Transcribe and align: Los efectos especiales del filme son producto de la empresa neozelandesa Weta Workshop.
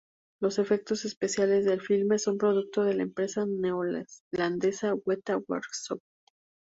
Los 0.41 0.57
efectos 0.57 1.05
especiales 1.05 1.63
del 1.63 1.79
filme 1.79 2.17
son 2.17 2.39
producto 2.39 2.81
de 2.83 2.95
la 2.95 3.03
empresa 3.03 3.45
neozelandesa 3.45 4.95
Weta 4.95 5.37
Workshop. 5.47 5.99